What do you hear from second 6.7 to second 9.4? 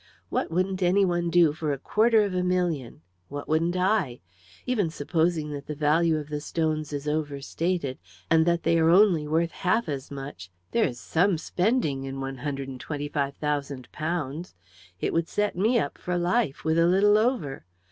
is over stated, and that they are only